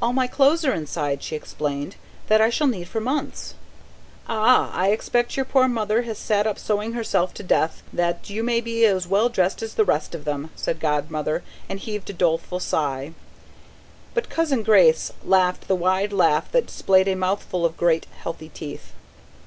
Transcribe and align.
"All 0.00 0.14
my 0.14 0.26
clothes 0.26 0.64
are 0.64 0.72
inside," 0.72 1.22
she 1.22 1.36
explained; 1.36 1.96
"that 2.28 2.40
I 2.40 2.48
shall 2.48 2.66
need 2.66 2.88
for 2.88 2.98
months." 2.98 3.52
"Ah, 4.26 4.70
I 4.72 4.88
expect 4.88 5.36
your 5.36 5.44
poor 5.44 5.68
mother 5.68 6.00
has 6.00 6.16
sat 6.16 6.46
up 6.46 6.58
sewing 6.58 6.94
herself 6.94 7.34
to 7.34 7.42
death, 7.42 7.82
that 7.92 8.30
you 8.30 8.42
may 8.42 8.62
be 8.62 8.86
as 8.86 9.06
well 9.06 9.28
dressed 9.28 9.62
as 9.62 9.74
the 9.74 9.84
rest 9.84 10.14
of 10.14 10.24
them," 10.24 10.48
said 10.56 10.80
Godmother, 10.80 11.42
and 11.68 11.78
heaved 11.78 12.08
a 12.08 12.14
doleful 12.14 12.58
sigh. 12.58 13.12
But 14.14 14.30
Cousin 14.30 14.62
Grace 14.62 15.12
laughed 15.26 15.68
the 15.68 15.76
wide 15.76 16.14
laugh 16.14 16.50
that 16.52 16.68
displayed 16.68 17.08
a 17.08 17.14
mouthful 17.14 17.66
of 17.66 17.76
great 17.76 18.06
healthy 18.22 18.48
teeth. 18.48 18.92